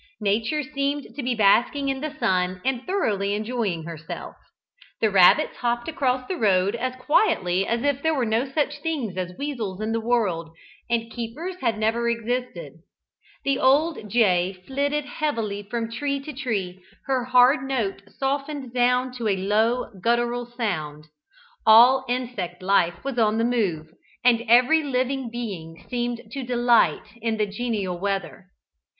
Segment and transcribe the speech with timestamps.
[0.21, 4.35] Nature seemed to be basking in the sun and thoroughly enjoying herself
[4.99, 9.15] the rabbits hopped across the road as quietly as if there were no such things
[9.15, 10.49] as weasels in the world,
[10.89, 12.73] and keepers had never existed:
[13.43, 19.27] the old jay flitted heavily from tree to tree, her hard note softened down to
[19.27, 21.05] a low guttural sound
[21.63, 23.85] all insect life was on the move,
[24.25, 28.47] and every living being seemed to delight in the genial weather.